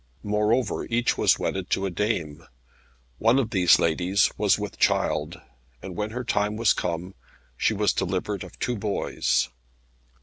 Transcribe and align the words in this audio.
Moreover 0.23 0.85
each 0.85 1.15
was 1.15 1.37
wedded 1.37 1.69
to 1.69 1.85
a 1.85 1.91
dame. 1.91 2.47
One 3.19 3.37
of 3.37 3.51
these 3.51 3.77
ladies 3.77 4.31
was 4.35 4.57
with 4.57 4.79
child, 4.79 5.39
and 5.79 5.95
when 5.95 6.09
her 6.09 6.23
time 6.23 6.57
was 6.57 6.73
come, 6.73 7.13
she 7.55 7.75
was 7.75 7.93
delivered 7.93 8.43
of 8.43 8.57
two 8.57 8.75
boys. 8.77 9.49